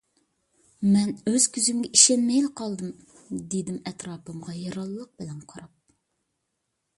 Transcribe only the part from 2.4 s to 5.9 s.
قالدىم،— دېدىم ئەتراپىمغا ھەيرانلىق بىلەن قاراپ.